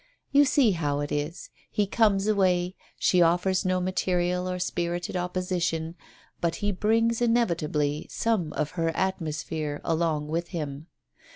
You 0.31 0.45
see 0.45 0.71
how 0.71 1.01
it 1.01 1.11
is, 1.11 1.51
he 1.69 1.85
comes 1.85 2.25
away, 2.25 2.75
she 2.97 3.21
offers 3.21 3.63
no 3.65 3.79
material 3.79 4.49
or 4.49 4.57
spirited 4.57 5.15
opposition, 5.15 5.93
but 6.39 6.55
he 6.55 6.71
brings 6.71 7.21
inevitably 7.21 8.07
some 8.09 8.51
of 8.53 8.71
her 8.81 8.89
atmosphere 8.97 9.79
along 9.83 10.27
with 10.27 10.47
him. 10.47 10.87